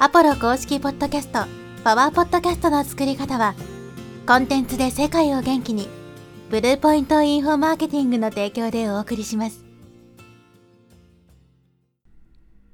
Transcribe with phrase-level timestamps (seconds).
[0.00, 1.44] アポロ公式ポッドキャスト、
[1.84, 3.54] パワーポッドキャストの作り方は、
[4.26, 5.88] コンテンツで世界を元気に、
[6.50, 9.64] ブルーポイントインフォマーケティングの提供でお送りします。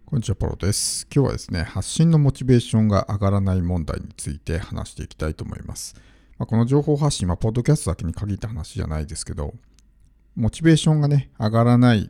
[0.07, 1.07] こんにちは、ポロです。
[1.15, 5.95] 今日はですね、発信のモチベーションが上がらない問題について話していきたいと思います。
[6.39, 9.53] まあ、この情報発信、まあ、ポッドキャストだけに限った話じゃないですけど、
[10.37, 12.09] モチベーションがね、上がらない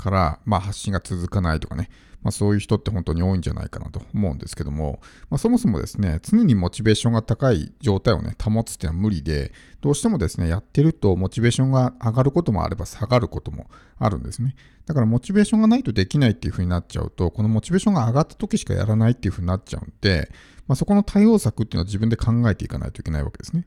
[0.00, 1.90] から、まあ、発信が続かないとかね、
[2.22, 14.54] まあ、そういう人って本当に多いんじゃないかなと思うんですけども、まあ、そもそもですね、常にモチベーションが高い状態をね、保つっていうのは無理で、どうしてもですね、やってるとモチベーションが上がることもあれば下がることもあるんですね。
[14.86, 20.30] だからモチベーションがないとできないっていう風になっちゃうと、このモチベーションが上がった時しかやらないっていう風になっちゃうんで、
[20.66, 23.66] まあ、そこの対応策っていうのは自分で考えていかないといけないわけですね。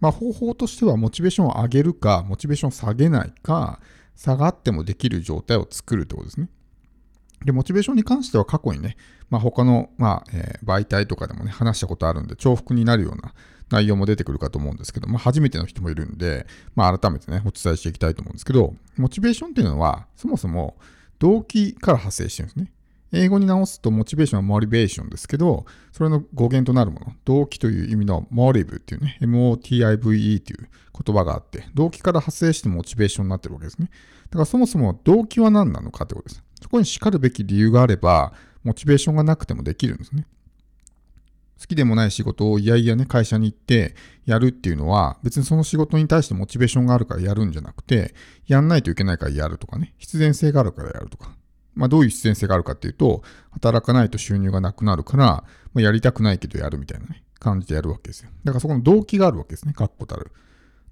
[0.00, 3.80] まあ、方法としてはモチベーションを上げるか、モチベーションを下げないか、
[4.20, 6.50] 下がってもできる状態を作るってことですね。
[7.42, 8.98] で、モチベーションに関しては過去にね、
[9.30, 13.32] まあ、他の、まあえー、媒体とかでもね、話したことあるんで、重複になるような
[13.70, 20.76] 内容も出てくるかと思うんですけど、まあ、初めての人もいるんで、まあ、改めてね、お伝えしていきたいと思うんですけど、モチベーションっていうのは、そもそも
[21.18, 22.72] 動機から発生してるんですね。
[23.12, 30.68] 英語に直すとモチベーションはモリベーションですけど、それの語源となるもの、動機という意味のモリブっていうね、MOTIVE っていう
[31.04, 33.90] 言葉があって、動機から発生してモチベーションになってるわけですね。
[34.30, 36.44] だからそもそも動機は何なのかってことです。
[36.62, 40.26] そこに叱るべき理由があれば、モチベーションがなくてもできるんですね。
[41.60, 48.14] 好きでもない仕事をいやいやね、会社に行ってやるっていうのは、別にその仕事に対してモチベーションがあるからやるんじゃなくて、
[48.46, 51.36] やんないといけないからやるとかね、必然性があるからやるとか。
[51.74, 58.30] まあどういう必然性があるかっていうと、働かないと収入がなくなるから、まあ、やりたくないけどやるみたいなね、感じでやるわけですよ。
[58.44, 60.32] だからそこの動機があるわけですね、確固たる。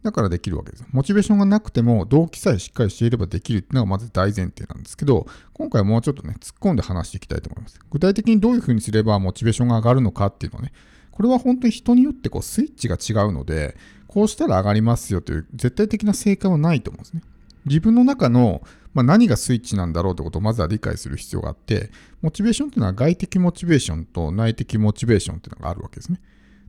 [0.02, 0.84] だからできるわけです。
[0.92, 7.80] モチベーションがなくても動機さえしっかりしていればできるっていうのがまず大前提なんですけど、今回もうちょっとね、突っ込んで話していきたいと思います。
[7.90, 10.72] 具体的にどういうふうにすればモチベーションが上がるのかっていうのはね、
[11.10, 13.76] これは本当に人によってこうスイッチが違うので、
[14.06, 17.22] こうしたら上がりますよという絶対的な正解はないと思うんですね。
[17.68, 18.62] 自分の中の、
[18.94, 21.90] まあ、何がスイッチなんだろうってことをまずは理解する必要があって、
[22.20, 26.20] モチベーションっていうのは外的モチベーションと内的モチベーションっていうのがあるわけですね。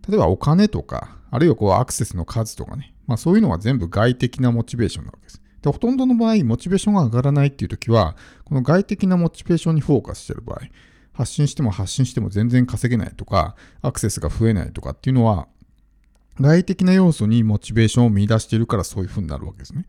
[0.07, 5.41] 例えばお金とか、あるいはこうアクセスの数とかね、まあそういうのは全部外的なモチベーションなわけです。
[5.61, 10.61] で、ほとんどの場合、モチベーションが上がらないっていう時は、この外的なモチベーションにフォーカスしてる場合、
[11.13, 15.47] 発信しても発信しても全然稼げないとか、アクセスが増えないとかっていうのは、
[16.39, 19.85] 外的な要素にモチベーションを見出しているからそういう風になるわけですね。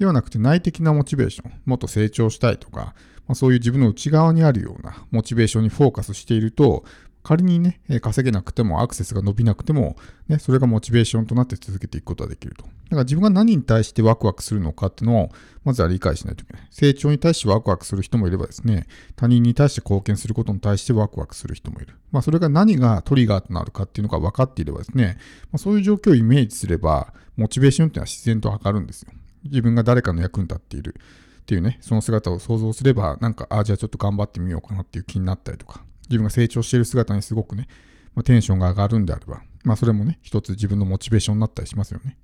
[0.00, 2.94] ではなくて内的なモチベーション、もっと成長したいとか、
[3.28, 6.84] まあ、そういう自分の内側にあるようなモチベーションにフォーカスしていると、
[7.22, 9.96] 仮にね、稼げなくても、アクセスが伸びなくても、
[10.26, 12.62] ね、それがモチベーションとなって続けていくことができると。
[12.62, 15.28] だから自分が何に対してワクワクするのかっていうのを、
[15.64, 16.62] まずは理解しないといけない。
[16.70, 21.94] 成長に対してワクワクする人もいればですね、他人に対して貢献することに対してワクワクする人もいる。
[22.10, 25.18] まあ、それが何がトリガーとなるかっていうのが分かっていればですね、
[25.52, 29.12] まあ、そういう状況をイメージすれば、モチベーションっていうのは自然と上がるんですよ。
[29.44, 30.96] 自分が誰かの役に立っている
[31.40, 37.66] っていうね、その姿を想像すれば、なんか、ああ、じゃあちょっと頑張ってみようかなっていう気になったりとか、自分が成長している姿にすごくね、
[38.14, 42.16] まあ、テンションが上がるんであれば、まあそれもね、一つ自分のモチベーションになったりしますよね。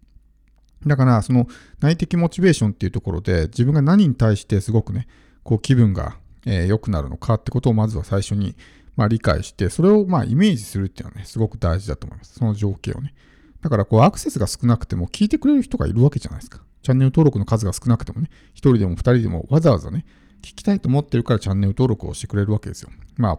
[0.86, 1.46] だから、その
[1.80, 5.08] 内的モチベーションっていうところで、自分が何に対してすごくね、
[5.42, 8.54] こう気分が良、えー、くなるのかってことをまずは最初に、
[8.96, 12.34] まあ、理解して、それをまあイメージするっていうのはね、すごく大事だと思います。
[12.34, 13.14] その情景をね。
[13.60, 16.60] だからこうアクセスが少なくても聞いてくれる人がいるわけじゃないですか。
[16.86, 20.06] チャンネル登録の数が少なくてもね、一人でも二人でもわざわざね、
[20.40, 22.90] 聞きたいと思ってるからチャンネル登録をしてくれるわけですよ。
[23.16, 23.38] まあ、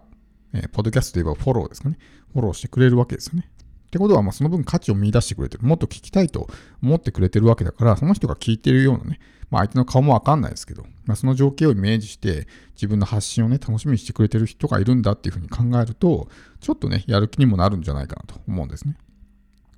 [0.54, 1.98] えー、ポッドキャストで言えばフォローですかね。
[2.34, 3.50] フォローしてくれるわけですよね。
[3.50, 5.64] ってことは、まあ、その分価値を見出してくれてる。
[5.64, 6.50] もっと聞きたいと
[6.84, 16.28] 思ってくれてるわけだから、その人が聞いてるようなね、まあ、相手の顔もわかんないですけど、まあ、その情景をイメージして、自分の発信をね、楽しみにしてくれてる人がいるんだっていうふうに考えると、
[16.60, 18.98] ちょっとね、やる気にもなるんじゃないかなと思うんですね。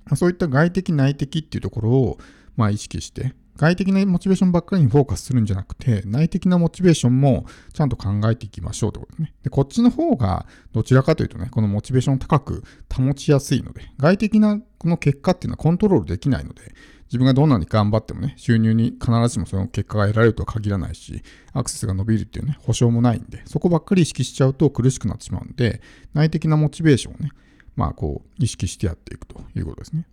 [0.06, 2.18] まあ、そういった外的、内的っていうところを、
[2.56, 7.44] まあ、意識して、外的なモチベーションばっかりにフォーカスするんじゃなくて、内的なモチベーションも
[7.74, 9.34] ちゃんと考えていきましょうってことですね。
[9.42, 16.74] で、こっちの方がどちらかというとね、このモチベーションを高く保ちやすいので、外的なこの結果っていうのはコントロールできないので、
[17.08, 25.82] 自分がどんなに頑張ってもね、収入に必ずしもその結果が得られるとは限らないし、アクセスが伸びるっていうね、保証もないんで、そこばっかり意識しちゃうと苦しくなってしまうんで、
[26.14, 27.32] 内的なモチベーションをね、
[27.76, 30.06] まあこう、意識してやっていくということですね。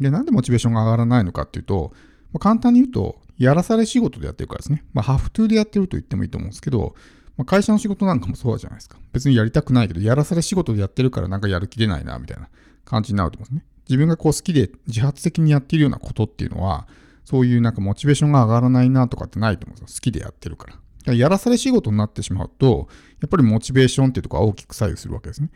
[0.00, 1.92] で、なんでモチベーションが上がらないのかっていうと、
[2.32, 4.84] まあ、簡単に言うと、やらされ仕事でやってるからですね。
[4.92, 6.94] まあ、ハフトゥーでやってると言ってもいいと思うんですけど、
[7.36, 8.98] まあ、会社の仕事なんかもそうじゃないですか。
[9.12, 12.48] 別にやりたくないけど、やらされ仕事でやってるからなんかやる気出ないな、みたいな
[12.84, 13.70] 感じになると思うんですね。
[13.88, 16.86] 自分がこう好きで自発的にやっているようなことっていうのは、
[17.24, 19.96] そういうなんかモチベーションが上がらないなとかってないと思うんですよ。
[19.96, 20.66] 好きでやってるか
[21.06, 21.14] ら。
[21.14, 22.88] やらされ仕事になってしまうと、
[23.20, 25.50] やっぱりモチベーションっていうところは大きく左右するわけですね。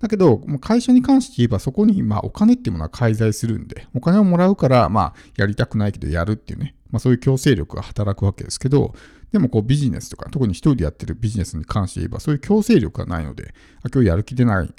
[0.00, 8.94] だけど、会社に関して言えばそこにまあお金っていうものは介在するんで、お金をもらうからまあやりたくないけどやるっていうね、まあそういう強制力が働くわけですけど、
[9.32, 14.72] でもこうビジネスとか、特に一人でやってるビジネスに関して言えばそういう強制力がないので、あ今日やる気出ない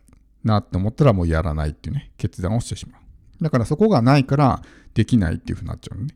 [0.44, 3.02] なって思ったらもうやらないっていうね、決断をしてしまう。
[3.44, 4.62] だからそこがないから
[4.94, 6.16] できないっていうふうになっちゃうのね。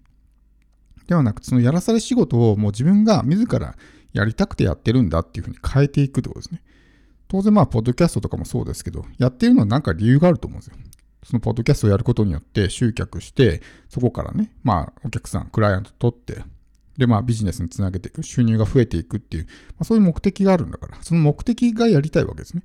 [1.08, 3.76] ではなく、そのやらされ仕事をもう自分が自ら
[4.14, 6.62] やりたくてやってるんだっていうふうに変えていくってことですね。
[7.34, 10.76] 当然まあ、ポッドキャストとかもそうですけど、やってるのは何か理由があると思うんですよ。
[11.24, 16.44] そのポッドキャストをやることによって集客して、そこからね、まあ、お客さん、クライアント取って、
[16.96, 19.50] で、まあ、ビジネスにつなげていく、収入が増えていくっていう、ま
[19.80, 22.62] あ、そういう目的があるんだから、その目的がやりたいわけですね。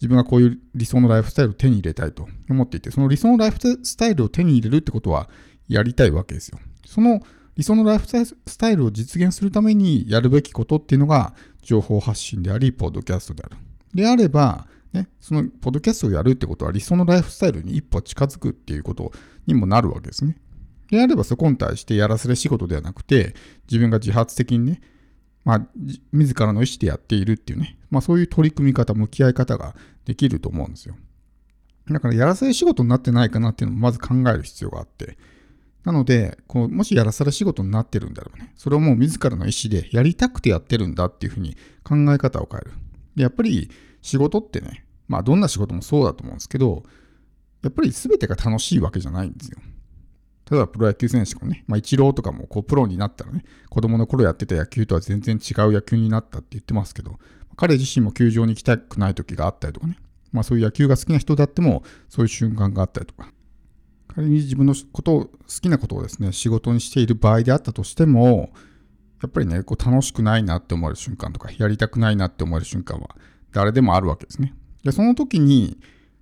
[0.00, 5.30] 自分がこういう理想のライフスタイルを手に入れたいと思っていて、その理想のライフスタイルを手に入れるってことは
[5.68, 6.58] やりたいわけですよ。
[6.86, 7.20] その
[7.54, 13.67] 理想のライフスタイルを実現するためにやるべきことっていうのが情報発信であり、ポッドキャストである。
[13.94, 19.12] であれば、ね、そのポッドキャストをやるってことは理想のライフスタイルに一歩近づくっていうこと
[19.46, 20.36] にもなるわけですね。
[20.90, 23.34] であればそこに対してやらせる仕事ではなくて、
[23.70, 24.80] 自分が自発的にね、
[25.44, 25.66] まあ、
[26.12, 29.74] 自らの意思でやっているっていうね、まあそういう取り組み方、向き合い方が
[30.04, 30.96] できると思うんですよ。
[31.90, 35.16] だからやらせる仕事になってないかなっていうのもまず考える必要があって、
[35.84, 42.72] なので、こうもしやらされ仕事になってるんだろうね、それをもう自らの意思でやりたくてやってるんだっていうふうに考え方を変える。
[43.14, 43.70] でやっぱり
[44.02, 46.82] 仕事ってね、まあどんな仕事もそうだと思うんですけど、
[47.62, 49.58] やっぱり全てが楽しいわけじゃないんですよ。
[50.50, 57.18] 例えばプロ野球選手もね、まあ、イチローとかもこうプロになったらね、子供の頃やってた野球とは全然違う野球になったって言ってますけど、
[57.56, 59.98] 彼自身も球場に行きたくない時があったりとかね、
[60.32, 63.30] まあそういう野球が好きな人だってもそういう瞬間があったりとか、
[64.08, 68.48] 仮に自分のことを、好きなことをですね、仕事にしている場合であったとしても、や
[69.22, 73.16] やっぱりね、こう楽しくないなって思える瞬間とか、やりたくないなって思える瞬間は
[73.52, 74.54] 誰でもあるわけですね。
[74.84, 75.78] で、その時に、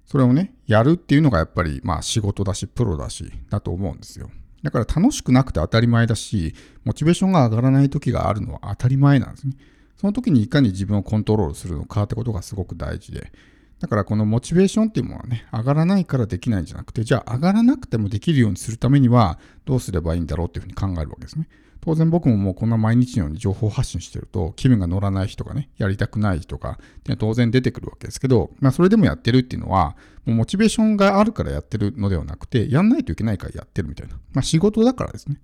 [0.07, 4.31] それをね、やるっていうのがやっぱり、まあ仕事だし、プロだし、だと思うんですよ。
[4.63, 6.55] だから楽しくなくて当たり前だし、
[6.85, 9.55] モチベーションが上がらない時があるのは当たり前なんですね。
[9.97, 13.33] その時にいかに自分をコントロールするのかってことがすごく大事で。
[13.81, 21.49] だからこのモチベーションっていうものはね、上がらないからできないんじゃなくて、じゃあ上がらなくてもできるようにするためにはどうすればいいんだろうっていうふうに考えるわけですね。
[21.87, 26.81] 当然僕ももうこんな毎日のように情報発信してると気分が乗らない人がね、やりたくない人が
[27.21, 34.17] 当然出てくるわけですけど、まあそれでもやってるっていうのは、もうモチベーションがあるからやってるのではなくて、やんないといけないからやってるみたいな。
[34.33, 35.41] まあ仕事だからですね。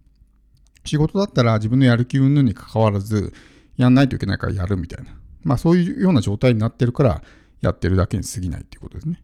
[0.84, 3.32] 仕事だったら自分のやる気云々に関わらず、
[3.76, 5.12] やんないといけないからやるみたいな。
[5.44, 7.22] まあそういうような状態になってるから
[7.60, 9.22] やってるだけに過ぎないっていうことですね。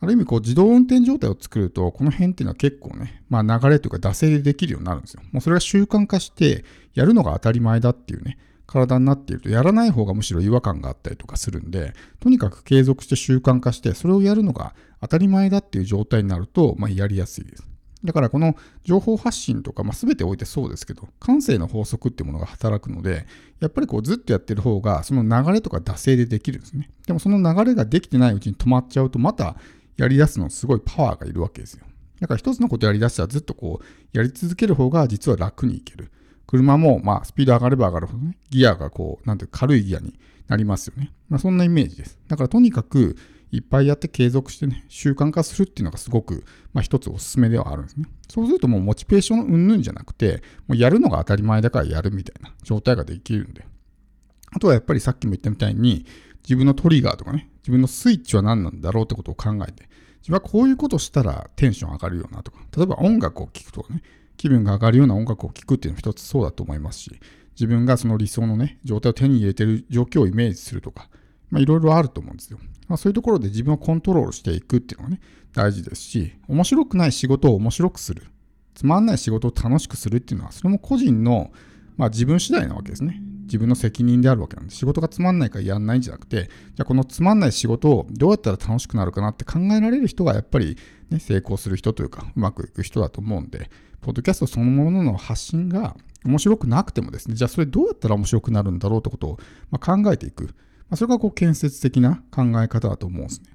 [0.00, 5.22] ある意味こう自動運転状態を作ると、この辺っていうのは結構ね、まあ流れというか惰性でできるようになるんですよ。
[5.32, 6.64] もうそれが習慣化して、
[6.94, 17.74] やるのが当たり前だっていうね、体になっていると、やらない方がむしろ違和感があったりとかするんで、とにかく継続して習慣化して、それをやるのが当たり前だっていう状態になると、まあやりやすいです。
[18.04, 23.26] だからこの情報発信とか、まあ、全ておいてそうですけど、感性の法則っていうものが働くので、
[23.60, 26.90] やっぱりこうずっとやってる方が、その流れとか惰性でできるんですね。
[27.06, 29.56] でもその流れができてないうちに止まっちゃうと、また
[29.96, 31.84] やり出すのすごいパワーがいるわけですよ。
[32.20, 33.84] だから一つのことやり出したらずっとこう、
[34.16, 36.10] やり続ける方が実は楽にいける。
[36.46, 40.18] 車もまあスピード上がれば上がるほどね、ギアがこう、なんていう軽いギアに
[40.48, 41.12] なりますよね。
[41.28, 42.18] まあそんなイメージです。
[42.28, 43.16] だからとにかく
[43.50, 48.06] いっぱいやって継続してね、習慣化するっていうのがすごく、まあ一つおすすめではあるんですね。
[48.28, 53.66] そうするともうモチベーションうんぬんじゃなくて、もうやるのが当たり前だからやるみたいな状態ができるんで。
[54.50, 56.06] あとはやっぱりさっきも言ったみたいに、
[56.42, 64.02] 自分のトリガーとかね、自分のスイッチは何なんだろうってことを考えて、自分はこういうことしたらテンション上がるよなとか、例えば音楽を聴くとかね、
[64.36, 67.20] 気分が上がるような音楽を聴くっていうのも一つそうだと思いますし、
[67.54, 71.08] 自分がその理想のね、状態を手に入れてる状況をイメージするとか、
[71.50, 72.58] まあいろいろあると思うんですよ。
[72.88, 75.20] まあ、そういうところで自分をコントロールしていくっていうのがね、
[75.54, 78.24] 大事ですし、面白くない仕事を面白くする、
[78.74, 81.52] つまんない仕事を楽しくするっていうのは、それも個人の、
[81.96, 83.22] まあ、自分次第なわけですね。
[83.44, 90.76] 自分の責任であるわけなんで、仕事がつまんないからやんないんじゃなくて、じゃあこのつまんない仕事をどうやったら楽しくなるかなって考えられる人がやっぱり、
[91.10, 93.70] ね、成功する人というか、うまくいく人だと思うんで、
[94.00, 99.38] ポッドキャストそのものの発信が面白くなくてもですね、じゃあそれどうやったら面白くなるんだろうってことを、
[99.70, 100.44] ま考えていく。
[100.44, 100.50] ま
[100.90, 103.50] あ、それがこう建設的な考え方だと思うんですね。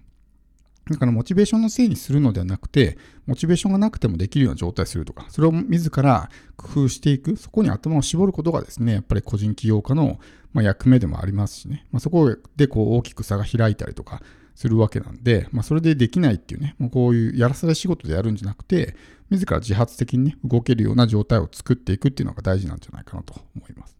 [0.90, 10.20] だからモチベーションのせいにするのではなくて、モチベーションがなくてもできるような状態するとか、それを自ら工夫していく、そこに頭を絞ることがですね、やっぱり個人起業家の
[10.54, 14.22] ま役目でもありますしね、まあ、そこでこう大きく差が開いたりとか
[14.56, 18.96] するわけなんで、まあ、それでできないっていうね、もうこういうやらされ仕事でやるんじゃなくて、
[19.30, 23.99] 自ら自発的にね、動けるような状態を作っていくっていうのが大事なんじゃないかなと思います。